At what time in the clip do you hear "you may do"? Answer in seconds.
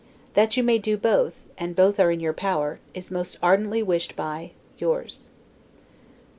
0.57-0.97